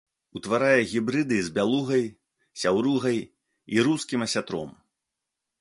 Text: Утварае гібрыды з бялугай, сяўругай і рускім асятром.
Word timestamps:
Утварае 0.37 0.79
гібрыды 0.93 1.37
з 1.49 1.53
бялугай, 1.57 2.03
сяўругай 2.63 3.21
і 3.77 3.87
рускім 3.89 4.29
асятром. 4.29 4.69